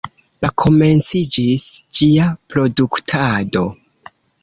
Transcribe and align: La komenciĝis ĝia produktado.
La 0.45 0.49
komenciĝis 0.63 1.67
ĝia 2.01 2.27
produktado. 2.55 3.67